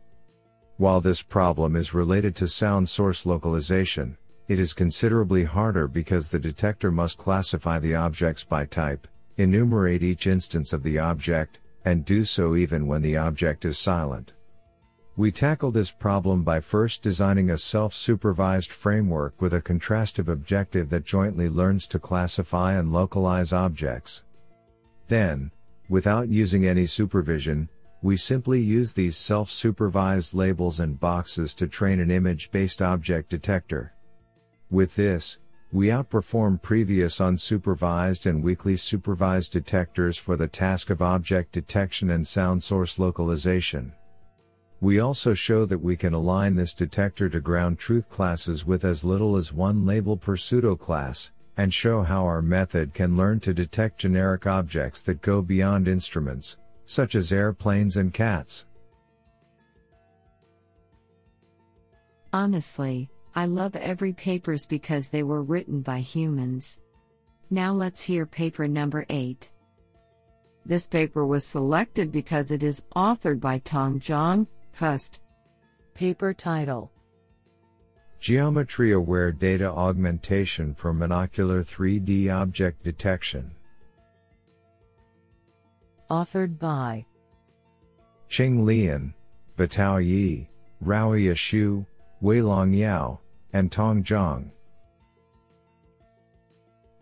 While 0.78 1.02
this 1.02 1.24
problem 1.24 1.76
is 1.76 1.94
related 1.94 2.36
to 2.38 2.48
sound 2.48 2.88
source 2.88 3.26
localization, 3.26 4.18
it 4.48 4.60
is 4.60 4.74
considerably 4.74 5.44
harder 5.44 5.88
because 5.88 6.30
the 6.30 6.40
detector 6.40 6.92
must 6.92 7.18
classify 7.18 7.80
the 7.80 7.96
objects 7.96 8.44
by 8.44 8.66
type, 8.66 9.08
enumerate 9.38 10.04
each 10.04 10.28
instance 10.28 10.72
of 10.72 10.84
the 10.84 11.00
object, 11.00 11.60
and 11.84 12.06
do 12.06 12.24
so 12.24 12.56
even 12.56 12.86
when 12.86 13.02
the 13.02 13.18
object 13.18 13.66
is 13.66 13.78
silent. 13.80 14.34
We 15.16 15.32
tackle 15.32 15.70
this 15.70 15.92
problem 15.92 16.44
by 16.44 16.60
first 16.60 17.04
designing 17.04 17.52
a 17.52 17.58
self-supervised 17.60 18.72
framework 18.72 19.40
with 19.40 19.54
a 19.54 19.62
contrastive 19.62 20.28
objective 20.28 20.90
that 20.90 21.06
jointly 21.06 21.50
learns 21.50 21.86
to 21.88 22.00
classify 22.00 22.74
and 22.74 22.92
localize 22.92 23.54
objects. 23.54 24.24
Then, 25.08 25.52
without 25.88 26.30
using 26.30 26.66
any 26.66 26.88
supervision, 26.88 27.70
we 28.02 28.18
simply 28.18 28.60
use 28.60 28.94
these 28.94 29.16
self-supervised 29.16 30.34
labels 30.34 30.80
and 30.80 31.00
boxes 31.00 31.54
to 31.56 31.68
train 31.68 32.00
an 32.00 32.10
image-based 32.10 32.82
object 32.82 33.30
detector. 33.30 33.94
With 34.72 34.96
this, 34.96 35.38
we 35.72 35.90
outperform 35.90 36.60
previous 36.60 37.20
unsupervised 37.20 38.26
and 38.26 38.44
weakly 38.44 38.78
supervised 38.78 39.52
detectors 39.52 40.18
for 40.18 40.36
the 40.38 40.48
task 40.48 40.90
of 40.90 41.04
object 41.04 41.52
detection 41.52 42.10
and 42.10 42.28
sound 42.28 42.64
source 42.64 42.98
localization. 42.98 43.94
We 44.84 45.00
also 45.00 45.34
show 45.34 45.66
that 45.68 45.80
we 45.80 45.96
can 45.96 46.14
align 46.14 46.56
this 46.56 46.74
detector 46.74 47.30
to 47.30 47.40
ground 47.40 47.80
truth 47.80 48.10
classes 48.10 48.66
with 48.66 48.84
as 48.84 49.06
little 49.06 49.38
as 49.38 49.54
one 49.54 49.86
label 49.86 50.18
per 50.18 50.36
pseudoclass, 50.36 51.32
and 51.56 51.74
show 51.74 52.02
how 52.02 52.26
our 52.26 52.42
method 52.42 52.94
can 52.94 53.16
learn 53.16 53.40
to 53.40 53.54
detect 53.54 54.00
generic 54.00 54.46
objects 54.46 55.02
that 55.04 55.22
go 55.22 55.42
beyond 55.42 55.88
instruments, 55.88 56.58
such 56.84 57.16
as 57.16 57.32
airplanes 57.32 57.96
and 57.96 58.14
cats. 58.14 58.66
Honestly, 62.34 63.10
I 63.36 63.46
love 63.46 63.78
every 63.78 64.12
papers 64.12 64.66
because 64.66 65.08
they 65.08 65.24
were 65.24 65.44
written 65.44 65.80
by 65.80 66.00
humans. 66.00 66.82
Now 67.50 67.72
let's 67.72 68.02
hear 68.02 68.26
paper 68.26 68.68
number 68.68 69.06
8. 69.08 69.50
This 70.66 70.88
paper 70.88 71.26
was 71.26 71.46
selected 71.46 72.12
because 72.12 72.52
it 72.52 72.64
is 72.64 72.84
authored 72.98 73.40
by 73.40 73.60
Tong 73.60 74.02
Zhang, 74.02 74.46
Cust. 74.76 75.22
Paper 75.94 76.34
title 76.34 76.92
Geometry 78.20 78.94
Aware 78.94 79.32
Data 79.32 79.70
Augmentation 79.70 80.74
for 80.74 80.94
Monocular 80.94 81.64
3D 81.64 82.34
Object 82.34 82.84
Detection. 82.84 83.52
Authored 86.10 86.58
by 86.58 87.06
Qing 88.30 88.64
Lian, 88.64 89.14
Batao 89.58 90.04
Yi, 90.04 90.50
Raoya 90.84 91.34
Xu, 91.34 91.86
Weilong 92.24 92.76
Yao, 92.76 93.20
and 93.54 93.72
Tong 93.72 94.04
Zhang. 94.04 94.50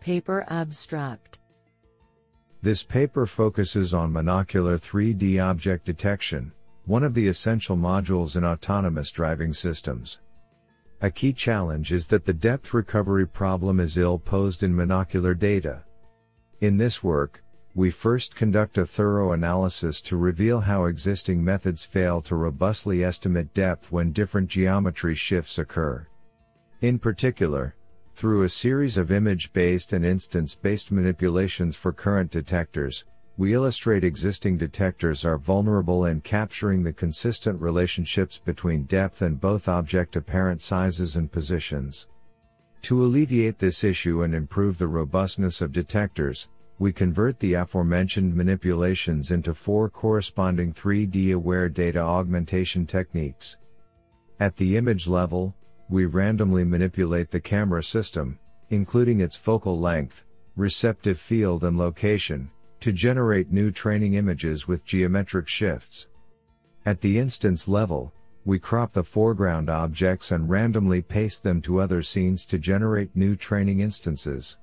Paper 0.00 0.44
abstract 0.48 1.38
This 2.60 2.82
paper 2.82 3.24
focuses 3.24 3.94
on 3.94 4.12
monocular 4.12 4.78
3D 4.78 5.42
object 5.42 5.86
detection, 5.86 6.52
one 6.86 7.04
of 7.04 7.14
the 7.14 7.28
essential 7.28 7.76
modules 7.76 8.36
in 8.36 8.44
autonomous 8.44 9.10
driving 9.10 9.52
systems. 9.52 10.18
A 11.00 11.10
key 11.10 11.32
challenge 11.32 11.92
is 11.92 12.08
that 12.08 12.24
the 12.24 12.32
depth 12.32 12.74
recovery 12.74 13.26
problem 13.26 13.80
is 13.80 13.96
ill 13.96 14.18
posed 14.18 14.62
in 14.62 14.72
monocular 14.74 15.38
data. 15.38 15.84
In 16.60 16.76
this 16.76 17.02
work, 17.02 17.42
we 17.74 17.90
first 17.90 18.36
conduct 18.36 18.76
a 18.78 18.84
thorough 18.84 19.32
analysis 19.32 20.00
to 20.02 20.16
reveal 20.16 20.60
how 20.60 20.84
existing 20.84 21.42
methods 21.42 21.84
fail 21.84 22.20
to 22.22 22.36
robustly 22.36 23.02
estimate 23.02 23.54
depth 23.54 23.90
when 23.90 24.12
different 24.12 24.48
geometry 24.48 25.14
shifts 25.14 25.58
occur. 25.58 26.06
In 26.82 26.98
particular, 26.98 27.74
through 28.14 28.42
a 28.42 28.48
series 28.48 28.98
of 28.98 29.10
image-based 29.10 29.92
and 29.92 30.04
instance-based 30.04 30.92
manipulations 30.92 31.76
for 31.76 31.92
current 31.92 32.30
detectors, 32.30 33.06
we 33.38 33.54
illustrate 33.54 34.04
existing 34.04 34.58
detectors 34.58 35.24
are 35.24 35.38
vulnerable 35.38 36.04
in 36.04 36.20
capturing 36.20 36.82
the 36.82 36.92
consistent 36.92 37.60
relationships 37.60 38.38
between 38.38 38.84
depth 38.84 39.22
and 39.22 39.40
both 39.40 39.68
object 39.68 40.16
apparent 40.16 40.60
sizes 40.60 41.16
and 41.16 41.32
positions. 41.32 42.08
To 42.82 43.02
alleviate 43.04 43.58
this 43.58 43.84
issue 43.84 44.22
and 44.22 44.34
improve 44.34 44.76
the 44.76 44.88
robustness 44.88 45.62
of 45.62 45.72
detectors, 45.72 46.48
we 46.78 46.92
convert 46.92 47.38
the 47.38 47.54
aforementioned 47.54 48.34
manipulations 48.34 49.30
into 49.30 49.54
four 49.54 49.88
corresponding 49.88 50.72
3D 50.72 51.32
aware 51.32 51.68
data 51.68 52.00
augmentation 52.00 52.86
techniques. 52.86 53.56
At 54.40 54.56
the 54.56 54.76
image 54.76 55.06
level, 55.06 55.54
we 55.88 56.06
randomly 56.06 56.64
manipulate 56.64 57.30
the 57.30 57.40
camera 57.40 57.84
system, 57.84 58.38
including 58.70 59.20
its 59.20 59.36
focal 59.36 59.78
length, 59.78 60.24
receptive 60.56 61.18
field 61.18 61.62
and 61.62 61.78
location, 61.78 62.50
to 62.82 62.92
generate 62.92 63.52
new 63.52 63.70
training 63.70 64.14
images 64.14 64.68
with 64.68 64.84
geometric 64.84 65.48
shifts. 65.48 66.08
At 66.84 67.00
the 67.00 67.18
instance 67.18 67.68
level, 67.68 68.12
we 68.44 68.58
crop 68.58 68.92
the 68.92 69.04
foreground 69.04 69.70
objects 69.70 70.32
and 70.32 70.50
randomly 70.50 71.00
paste 71.00 71.44
them 71.44 71.62
to 71.62 71.80
other 71.80 72.02
scenes 72.02 72.44
to 72.46 72.58
generate 72.58 73.14
new 73.14 73.36
training 73.36 73.78
instances. 73.80 74.58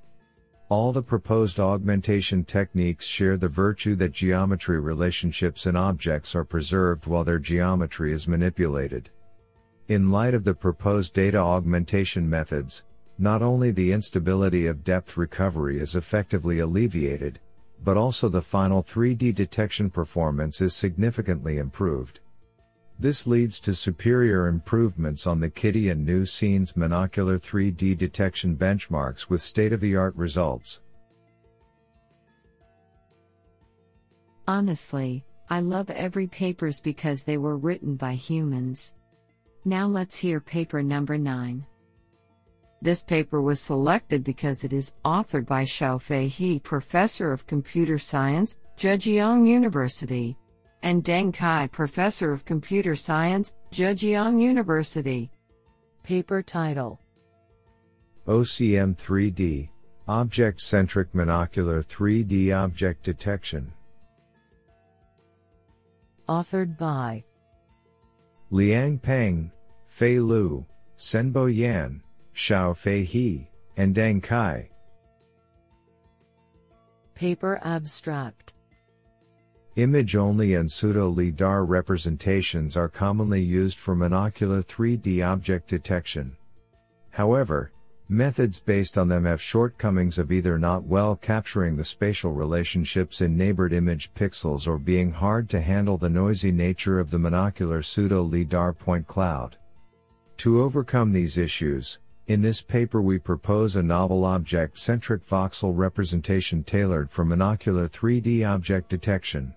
All 0.67 0.91
the 0.91 1.01
proposed 1.01 1.61
augmentation 1.61 2.43
techniques 2.43 3.05
share 3.05 3.37
the 3.37 3.47
virtue 3.47 3.95
that 3.95 4.11
geometry 4.11 4.81
relationships 4.81 5.65
in 5.65 5.77
objects 5.77 6.35
are 6.35 6.43
preserved 6.43 7.07
while 7.07 7.23
their 7.23 7.39
geometry 7.39 8.11
is 8.11 8.27
manipulated. 8.27 9.09
In 9.87 10.11
light 10.11 10.33
of 10.33 10.43
the 10.43 10.53
proposed 10.53 11.13
data 11.13 11.37
augmentation 11.37 12.29
methods, 12.29 12.83
not 13.17 13.41
only 13.41 13.71
the 13.71 13.93
instability 13.93 14.67
of 14.67 14.83
depth 14.83 15.15
recovery 15.15 15.79
is 15.79 15.95
effectively 15.95 16.59
alleviated, 16.59 17.39
but 17.83 17.97
also 17.97 18.29
the 18.29 18.41
final 18.41 18.83
3D 18.83 19.33
detection 19.33 19.89
performance 19.89 20.61
is 20.61 20.75
significantly 20.75 21.57
improved. 21.57 22.19
This 22.99 23.25
leads 23.25 23.61
to 23.61 23.73
superior 23.73 24.47
improvements 24.47 25.25
on 25.25 25.39
the 25.39 25.49
KITTI 25.49 25.89
and 25.91 26.05
nuScenes 26.05 26.73
monocular 26.73 27.39
3D 27.39 27.97
detection 27.97 28.57
benchmarks 28.57 29.29
with 29.29 29.41
state-of-the-art 29.41 30.15
results. 30.17 30.81
Honestly, 34.47 35.23
I 35.49 35.61
love 35.61 35.89
every 35.89 36.27
papers 36.27 36.81
because 36.81 37.23
they 37.23 37.37
were 37.37 37.55
written 37.55 37.95
by 37.95 38.13
humans. 38.13 38.95
Now 39.63 39.87
let's 39.87 40.17
hear 40.17 40.39
paper 40.39 40.83
number 40.83 41.17
9. 41.17 41.65
This 42.81 43.03
paper 43.03 43.41
was 43.41 43.59
selected 43.59 44.23
because 44.23 44.63
it 44.63 44.71
is 44.71 44.93
authored 45.03 45.45
by 45.45 45.63
Xiaofei 45.63 46.29
He, 46.29 46.59
Professor 46.59 47.33
of 47.33 47.45
Computer 47.45 47.97
Science, 47.97 48.57
Zhejiang 48.77 49.45
University, 49.45 50.37
and 50.81 51.03
Deng 51.03 51.33
Cai, 51.33 51.67
Professor 51.67 52.31
of 52.31 52.45
Computer 52.45 52.95
Science, 52.95 53.55
Zhejiang 53.73 54.41
University. 54.41 55.29
Paper 56.03 56.41
title 56.41 57.01
OCM 58.25 58.95
3D 58.95 59.69
Object 60.07 60.61
Centric 60.61 61.11
Monocular 61.11 61.85
3D 61.85 62.55
Object 62.55 63.03
Detection. 63.03 63.71
Authored 66.29 66.77
by 66.77 67.23
Liang 68.51 68.97
Peng, 68.97 69.51
Fei 69.87 70.19
Lu, 70.19 70.65
Senbo 70.97 71.53
Yan, 71.53 72.01
Xiaofei 72.39 73.03
He, 73.03 73.49
and 73.75 73.93
Deng 73.93 74.23
Cai. 74.23 74.69
Paper 77.13 77.59
abstract 77.63 78.53
Image-only 79.75 80.53
and 80.53 80.71
pseudo-LiDAR 80.71 81.65
representations 81.65 82.77
are 82.77 82.87
commonly 82.87 83.41
used 83.41 83.77
for 83.77 83.93
monocular 83.93 84.65
3D 84.65 85.21
object 85.21 85.67
detection. 85.67 86.37
However, 87.09 87.73
methods 88.07 88.61
based 88.61 88.97
on 88.97 89.09
them 89.09 89.25
have 89.25 89.41
shortcomings 89.41 90.17
of 90.17 90.31
either 90.31 90.57
not 90.57 90.85
well 90.85 91.17
capturing 91.17 91.75
the 91.75 91.83
spatial 91.83 92.31
relationships 92.31 93.19
in 93.19 93.35
neighbored 93.35 93.73
image 93.73 94.13
pixels 94.13 94.65
or 94.65 94.79
being 94.79 95.11
hard 95.11 95.49
to 95.49 95.59
handle 95.59 95.97
the 95.97 96.09
noisy 96.09 96.53
nature 96.53 97.01
of 97.01 97.11
the 97.11 97.17
monocular 97.17 97.83
pseudo-LiDAR 97.83 98.71
point 98.71 99.05
cloud. 99.07 99.57
To 100.37 100.61
overcome 100.61 101.11
these 101.11 101.37
issues, 101.37 101.99
in 102.29 102.43
this 102.43 102.61
paper 102.61 103.01
we 103.01 103.17
propose 103.17 103.75
a 103.75 103.81
novel 103.81 104.23
object-centric 104.23 105.27
voxel 105.27 105.75
representation 105.75 106.63
tailored 106.63 107.09
for 107.09 107.25
monocular 107.25 107.89
3D 107.89 108.47
object 108.47 108.87
detection. 108.87 109.51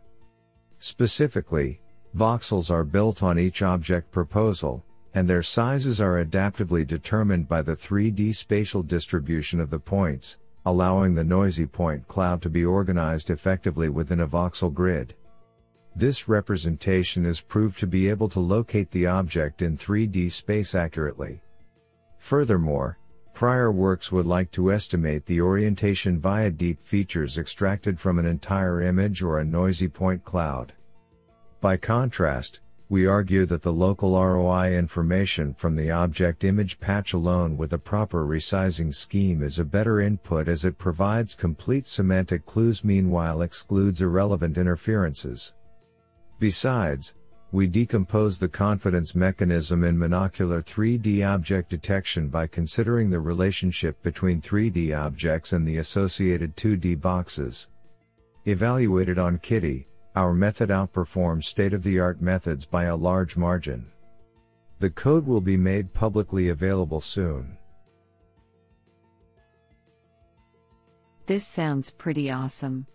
Specifically, 0.79 1.83
voxels 2.17 2.71
are 2.71 2.83
built 2.83 3.23
on 3.23 3.39
each 3.39 3.61
object 3.61 4.11
proposal, 4.11 4.83
and 5.13 5.29
their 5.29 5.43
sizes 5.43 6.01
are 6.01 6.25
adaptively 6.25 6.87
determined 6.87 7.47
by 7.47 7.61
the 7.61 7.77
3D 7.77 8.35
spatial 8.35 8.83
distribution 8.83 9.61
of 9.61 9.69
the 9.69 9.79
points, 9.79 10.39
allowing 10.65 11.15
the 11.15 11.23
noisy 11.23 11.67
point 11.67 12.09
cloud 12.09 12.41
to 12.41 12.49
be 12.49 12.65
organized 12.65 13.29
effectively 13.29 13.91
within 13.91 14.21
a 14.21 14.27
voxel 14.27 14.73
grid. 14.73 15.15
This 15.95 16.27
representation 16.27 17.27
is 17.27 17.43
proved 17.43 17.79
to 17.81 17.87
be 17.87 18.09
able 18.09 18.31
to 18.31 18.41
locate 18.41 18.91
the 18.93 19.09
object 19.09 19.61
in 19.61 19.77
3D 19.77 20.33
space 20.33 20.75
accurately. 20.75 21.43
Furthermore, 22.23 22.99
prior 23.35 23.73
works 23.73 24.13
would 24.13 24.27
like 24.27 24.53
to 24.53 24.71
estimate 24.71 25.27
the 25.27 25.41
orientation 25.41 26.21
via 26.21 26.53
deep 26.53 26.81
features 26.81 27.37
extracted 27.37 27.99
from 27.99 28.21
an 28.21 28.27
entire 28.27 28.81
image 28.81 29.25
or 29.25 29.41
a 29.41 29.45
noisy 29.45 29.89
point 29.89 30.25
cloud. 30.25 30.73
By 31.61 31.77
contrast, 31.77 32.61
we 32.89 33.07
argue 33.07 33.45
that 33.47 33.63
the 33.63 33.73
local 33.73 34.13
ROI 34.13 34.73
information 34.79 35.53
from 35.55 35.75
the 35.75 35.91
object 35.91 36.45
image 36.45 36.79
patch 36.79 37.13
alone 37.13 37.57
with 37.57 37.73
a 37.73 37.79
proper 37.79 38.25
resizing 38.25 38.95
scheme 38.95 39.43
is 39.43 39.59
a 39.59 39.65
better 39.65 40.01
input 40.01 40.47
as 40.47 40.65
it 40.65 40.79
provides 40.79 41.35
complete 41.35 41.89
semantic 41.89 42.47
clues 42.47 42.85
meanwhile 42.85 43.43
excludes 43.43 44.01
irrelevant 44.01 44.57
interferences. 44.57 45.55
Besides, 46.39 47.15
we 47.53 47.67
decompose 47.67 48.39
the 48.39 48.49
confidence 48.49 49.15
mechanism 49.15 49.85
in 49.85 49.95
monocular 49.95 50.65
3D 50.65 51.23
object 51.27 51.69
detection 51.69 52.29
by 52.29 52.47
considering 52.47 53.11
the 53.11 53.21
relationship 53.21 54.03
between 54.03 54.41
3D 54.41 54.99
objects 54.99 55.53
and 55.53 55.69
the 55.69 55.77
associated 55.77 56.57
2D 56.57 56.99
boxes. 56.99 57.69
Evaluated 58.47 59.19
on 59.19 59.39
KITTI, 59.39 59.85
our 60.17 60.33
method 60.33 60.71
outperforms 60.71 61.45
state-of-the-art 61.45 62.23
methods 62.23 62.65
by 62.65 62.85
a 62.85 62.97
large 62.97 63.37
margin. 63.37 63.87
The 64.79 64.91
code 64.91 65.27
will 65.27 65.43
be 65.43 65.59
made 65.59 65.93
publicly 65.93 66.49
available 66.49 67.03
soon. 67.03 67.59
This 71.27 71.47
sounds 71.47 71.91
pretty 71.91 72.31
awesome. 72.31 72.87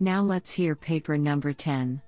Now 0.00 0.22
let's 0.22 0.50
hear 0.50 0.74
paper 0.74 1.18
number 1.18 1.52
10. 1.52 2.00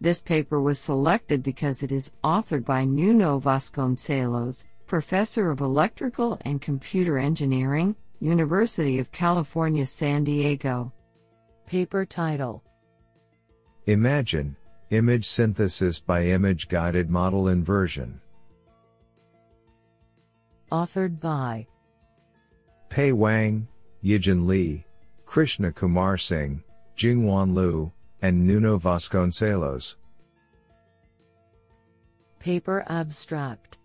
This 0.00 0.22
paper 0.22 0.60
was 0.60 0.78
selected 0.78 1.42
because 1.42 1.82
it 1.82 1.90
is 1.90 2.12
authored 2.22 2.64
by 2.64 2.84
Nuno 2.84 3.40
Vasconcelos, 3.40 4.64
Professor 4.86 5.50
of 5.50 5.60
Electrical 5.60 6.38
and 6.44 6.60
Computer 6.60 7.18
Engineering, 7.18 7.96
University 8.20 8.98
of 8.98 9.10
California, 9.10 9.86
San 9.86 10.24
Diego. 10.24 10.92
Paper 11.66 12.04
title 12.04 12.62
Imagine 13.86 14.54
Image 14.90 15.26
Synthesis 15.26 15.98
by 15.98 16.26
Image 16.26 16.68
Guided 16.68 17.10
Model 17.10 17.48
Inversion. 17.48 18.20
Authored 20.70 21.18
by 21.18 21.66
Pei 22.90 23.12
Wang, 23.12 23.66
Yijun 24.04 24.46
Li, 24.46 24.84
Krishna 25.24 25.72
Kumar 25.72 26.16
Singh, 26.16 26.62
Jingwan 26.94 27.54
Lu, 27.54 27.92
and 28.26 28.44
Nuno 28.44 28.76
Vasconcelos. 28.76 29.94
Paper 32.40 32.84
Abstract 32.88 33.78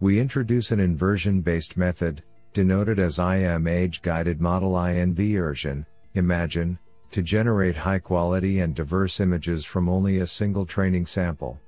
We 0.00 0.20
introduce 0.20 0.72
an 0.72 0.78
inversion 0.78 1.40
based 1.40 1.78
method, 1.78 2.22
denoted 2.52 2.98
as 2.98 3.18
IM 3.18 3.66
Age 3.66 4.02
Guided 4.02 4.42
Model 4.42 4.72
INV 4.72 5.86
Imagine, 6.12 6.78
to 7.12 7.22
generate 7.22 7.76
high 7.76 7.98
quality 7.98 8.60
and 8.60 8.74
diverse 8.74 9.18
images 9.20 9.64
from 9.64 9.88
only 9.88 10.18
a 10.18 10.26
single 10.26 10.66
training 10.66 11.06
sample. 11.06 11.58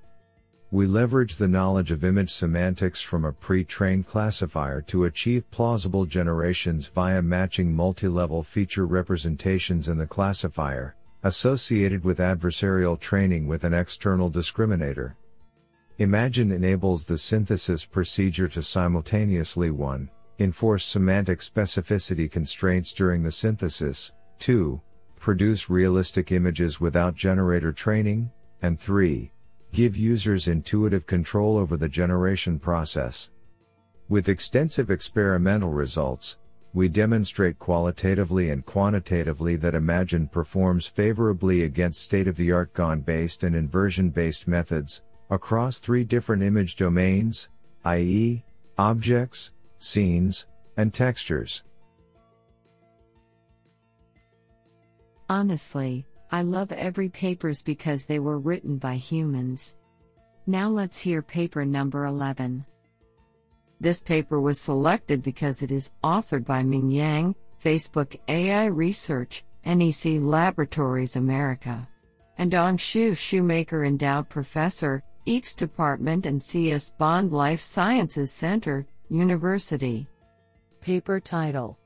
We 0.73 0.87
leverage 0.87 1.38
the 1.38 1.49
knowledge 1.49 1.90
of 1.90 2.05
image 2.05 2.33
semantics 2.33 3.01
from 3.01 3.25
a 3.25 3.33
pre-trained 3.33 4.07
classifier 4.07 4.83
to 4.88 5.05
achieve 5.05 5.51
plausible 5.51 6.05
generations 6.05 6.88
via 6.88 7.23
matching 7.23 7.75
multi-level 7.75 8.42
feature 8.42 8.85
representations 8.85 9.88
in 9.88 9.97
the 9.97 10.07
classifier, 10.07 10.97
associated 11.22 12.05
with 12.05 12.18
adversarial 12.18 12.98
training 12.98 13.46
with 13.46 13.64
an 13.64 13.74
external 13.74 14.31
discriminator. 14.31 15.14
Imagine 15.98 16.52
enables 16.52 17.07
the 17.07 17.18
synthesis 17.18 17.85
procedure 17.85 18.48
to 18.48 18.62
simultaneously 18.62 19.70
1. 19.70 20.11
Enforce 20.38 20.85
semantic 20.85 21.40
specificity 21.40 22.31
constraints 22.31 22.92
during 22.92 23.22
the 23.22 23.33
synthesis, 23.33 24.12
2 24.38 24.81
produce 25.26 25.68
realistic 25.68 26.31
images 26.31 26.81
without 26.81 27.16
generator 27.16 27.72
training, 27.72 28.31
and 28.62 28.79
3. 28.79 29.33
Give 29.72 29.96
users 29.96 30.46
intuitive 30.46 31.07
control 31.07 31.59
over 31.59 31.76
the 31.76 31.88
generation 31.88 32.59
process. 32.59 33.31
With 34.09 34.29
extensive 34.29 34.90
experimental 34.90 35.70
results, 35.70 36.38
we 36.76 36.88
demonstrate 36.88 37.58
qualitatively 37.58 38.50
and 38.50 38.66
quantitatively 38.66 39.56
that 39.56 39.74
Imagine 39.74 40.28
performs 40.28 40.86
favorably 40.86 41.62
against 41.62 42.02
state 42.02 42.28
of 42.28 42.36
the 42.36 42.52
art 42.52 42.74
GAN 42.74 43.00
based 43.00 43.44
and 43.44 43.56
inversion 43.56 44.10
based 44.10 44.46
methods, 44.46 45.02
across 45.30 45.78
three 45.78 46.04
different 46.04 46.42
image 46.42 46.76
domains, 46.76 47.48
i.e., 47.86 48.44
objects, 48.76 49.52
scenes, 49.78 50.48
and 50.76 50.92
textures. 50.92 51.62
Honestly, 55.30 56.04
I 56.30 56.42
love 56.42 56.72
every 56.72 57.08
papers 57.08 57.62
because 57.62 58.04
they 58.04 58.18
were 58.18 58.38
written 58.38 58.76
by 58.76 58.96
humans. 58.96 59.78
Now 60.46 60.68
let's 60.68 60.98
hear 60.98 61.22
paper 61.22 61.64
number 61.64 62.04
11. 62.04 62.66
This 63.80 64.02
paper 64.02 64.40
was 64.40 64.60
selected 64.60 65.22
because 65.22 65.62
it 65.62 65.70
is 65.70 65.92
authored 66.02 66.44
by 66.44 66.62
Ming 66.62 66.90
Yang, 66.90 67.34
Facebook 67.62 68.18
AI 68.28 68.66
Research, 68.66 69.44
NEC 69.66 70.20
Laboratories 70.20 71.16
America, 71.16 71.86
and 72.38 72.50
Dong 72.50 72.78
Xu 72.78 73.16
Shoemaker 73.16 73.84
Endowed 73.84 74.28
Professor, 74.28 75.02
EECS 75.26 75.56
Department 75.56 76.24
and 76.24 76.42
CS 76.42 76.90
Bond 76.90 77.32
Life 77.32 77.60
Sciences 77.60 78.30
Center, 78.30 78.86
University. 79.10 80.06
Paper 80.80 81.20
title 81.20 81.78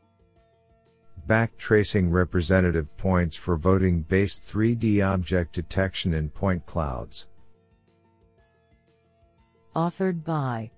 Backtracing 1.26 2.12
representative 2.12 2.94
points 2.96 3.37
for 3.37 3.57
voting 3.57 4.03
based 4.03 4.46
3D 4.46 5.05
object 5.05 5.55
detection 5.55 6.14
in 6.14 6.29
point 6.29 6.64
clouds. 6.66 7.29
Authored 9.74 10.24
by 10.24 10.70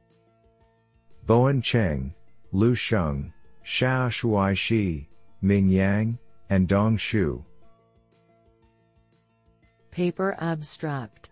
Bowen 1.25 1.63
Cheng, 1.63 2.13
Lu 2.51 2.75
Sheng, 2.75 3.33
Xiao 3.65 4.09
Shuai 4.11 4.57
Shi, 4.57 5.09
Ming 5.41 5.69
Yang, 5.69 6.19
and 6.51 6.67
Dong 6.67 6.97
Xu. 6.97 7.45
Paper 9.93 10.35
Abstract 10.41 11.31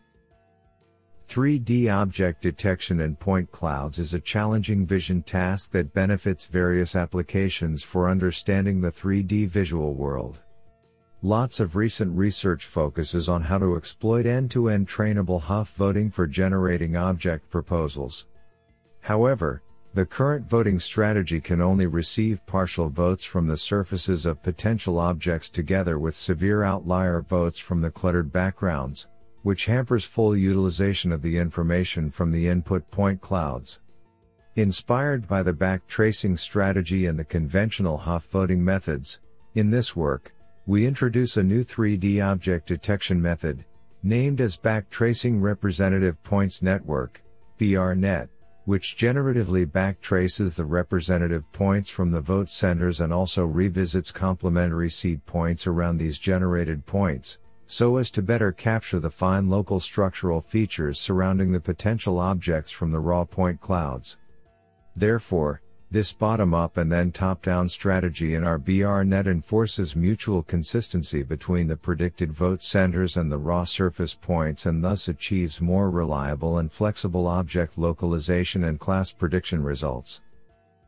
3D 1.28 1.92
object 1.92 2.40
detection 2.42 3.00
in 3.00 3.16
point 3.16 3.50
clouds 3.50 3.98
is 3.98 4.14
a 4.14 4.20
challenging 4.20 4.86
vision 4.86 5.22
task 5.22 5.72
that 5.72 5.92
benefits 5.92 6.46
various 6.46 6.94
applications 6.94 7.82
for 7.82 8.08
understanding 8.08 8.80
the 8.80 8.90
3D 8.92 9.48
visual 9.48 9.94
world. 9.94 10.38
Lots 11.22 11.58
of 11.58 11.74
recent 11.76 12.16
research 12.16 12.64
focuses 12.64 13.28
on 13.28 13.42
how 13.42 13.58
to 13.58 13.76
exploit 13.76 14.24
end-to-end 14.24 14.88
trainable 14.88 15.40
Hough 15.40 15.74
voting 15.74 16.10
for 16.10 16.26
generating 16.26 16.96
object 16.96 17.50
proposals. 17.50 18.26
However, 19.00 19.62
the 19.92 20.06
current 20.06 20.48
voting 20.48 20.78
strategy 20.78 21.40
can 21.40 21.60
only 21.60 21.86
receive 21.86 22.46
partial 22.46 22.88
votes 22.88 23.24
from 23.24 23.48
the 23.48 23.56
surfaces 23.56 24.24
of 24.24 24.42
potential 24.42 24.98
objects 24.98 25.50
together 25.50 25.98
with 25.98 26.16
severe 26.16 26.62
outlier 26.62 27.22
votes 27.22 27.58
from 27.58 27.80
the 27.80 27.90
cluttered 27.90 28.32
backgrounds, 28.32 29.08
which 29.42 29.66
hampers 29.66 30.04
full 30.04 30.36
utilization 30.36 31.10
of 31.10 31.22
the 31.22 31.36
information 31.36 32.08
from 32.10 32.30
the 32.30 32.46
input 32.46 32.88
point 32.92 33.20
clouds. 33.20 33.80
Inspired 34.54 35.26
by 35.26 35.42
the 35.42 35.52
back 35.52 35.86
tracing 35.88 36.36
strategy 36.36 37.06
and 37.06 37.18
the 37.18 37.24
conventional 37.24 37.96
Hough 37.96 38.26
voting 38.26 38.64
methods, 38.64 39.20
in 39.54 39.70
this 39.70 39.96
work, 39.96 40.32
we 40.66 40.86
introduce 40.86 41.36
a 41.36 41.42
new 41.42 41.64
3D 41.64 42.24
object 42.24 42.68
detection 42.68 43.20
method, 43.20 43.64
named 44.04 44.40
as 44.40 44.56
Back 44.56 44.88
Tracing 44.88 45.40
Representative 45.40 46.22
Points 46.22 46.62
Network, 46.62 47.22
BRNet, 47.58 48.28
which 48.70 48.96
generatively 48.96 49.66
backtraces 49.66 50.54
the 50.54 50.64
representative 50.64 51.42
points 51.50 51.90
from 51.90 52.12
the 52.12 52.20
vote 52.20 52.48
centers 52.48 53.00
and 53.00 53.12
also 53.12 53.44
revisits 53.44 54.12
complementary 54.12 54.88
seed 54.88 55.26
points 55.26 55.66
around 55.66 55.96
these 55.96 56.20
generated 56.20 56.86
points, 56.86 57.38
so 57.66 57.96
as 57.96 58.12
to 58.12 58.22
better 58.22 58.52
capture 58.52 59.00
the 59.00 59.10
fine 59.10 59.48
local 59.48 59.80
structural 59.80 60.40
features 60.40 61.00
surrounding 61.00 61.50
the 61.50 61.58
potential 61.58 62.20
objects 62.20 62.70
from 62.70 62.92
the 62.92 63.00
raw 63.00 63.24
point 63.24 63.60
clouds. 63.60 64.18
Therefore, 64.94 65.62
this 65.92 66.12
bottom-up 66.12 66.76
and 66.76 66.90
then 66.90 67.10
top-down 67.10 67.68
strategy 67.68 68.34
in 68.34 68.44
our 68.44 68.58
BRNet 68.58 69.26
enforces 69.26 69.96
mutual 69.96 70.42
consistency 70.42 71.24
between 71.24 71.66
the 71.66 71.76
predicted 71.76 72.32
vote 72.32 72.62
centers 72.62 73.16
and 73.16 73.30
the 73.30 73.38
raw 73.38 73.64
surface 73.64 74.14
points 74.14 74.66
and 74.66 74.84
thus 74.84 75.08
achieves 75.08 75.60
more 75.60 75.90
reliable 75.90 76.58
and 76.58 76.70
flexible 76.70 77.26
object 77.26 77.76
localization 77.76 78.64
and 78.64 78.78
class 78.78 79.10
prediction 79.10 79.64
results. 79.64 80.20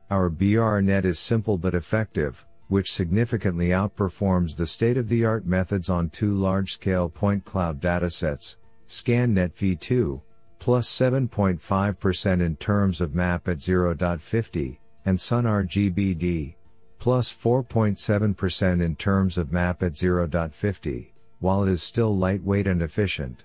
Our 0.09 0.31
BRNet 0.31 1.05
is 1.05 1.19
simple 1.19 1.59
but 1.59 1.75
effective, 1.75 2.47
which 2.69 2.93
significantly 2.93 3.69
outperforms 3.69 4.57
the 4.57 4.67
state-of-the-art 4.67 5.47
methods 5.47 5.91
on 5.91 6.11
two 6.11 6.35
large-scale 6.35 7.09
point 7.09 7.45
cloud 7.45 7.81
datasets, 7.81 8.57
ScanNet 8.87 9.55
v2, 9.55 10.23
plus 10.61 10.89
7.5% 10.89 12.41
in 12.41 12.57
terms 12.57 13.01
of 13.01 13.17
map 13.17 13.49
at 13.49 13.59
0.50, 13.59 14.79
and 15.05 15.19
SunRGBD, 15.19 16.55
plus 16.99 17.33
4.7% 17.33 18.83
in 18.83 18.97
terms 18.97 19.39
of 19.39 19.53
map 19.53 19.83
at 19.83 19.93
0.50, 19.93 21.11
while 21.41 21.65
it 21.65 21.71
is 21.71 21.83
still 21.83 22.17
lightweight 22.17 22.67
and 22.67 22.83
efficient. 22.83 23.45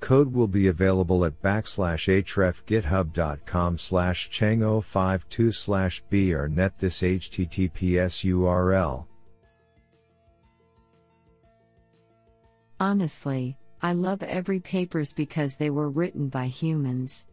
Code 0.00 0.32
will 0.32 0.46
be 0.46 0.68
available 0.68 1.24
at 1.24 1.40
backslash 1.42 2.06
hrefgithub.com 2.22 3.78
slash 3.78 4.30
cheng052 4.30 5.54
slash 5.54 6.02
b 6.10 6.34
or 6.34 6.48
net 6.48 6.78
this 6.78 7.00
https 7.00 8.24
URL. 8.24 9.06
Honestly, 12.78 13.56
I 13.80 13.94
love 13.94 14.22
every 14.22 14.60
papers 14.60 15.14
because 15.14 15.56
they 15.56 15.70
were 15.70 15.88
written 15.88 16.28
by 16.28 16.46
humans. 16.46 17.26